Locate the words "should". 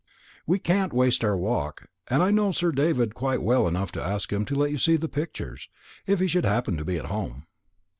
6.27-6.45